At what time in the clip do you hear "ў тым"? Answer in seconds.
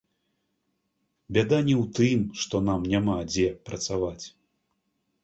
1.79-2.23